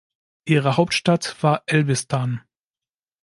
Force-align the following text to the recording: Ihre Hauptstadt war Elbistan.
Ihre 0.45 0.77
Hauptstadt 0.77 1.43
war 1.43 1.61
Elbistan. 1.67 2.41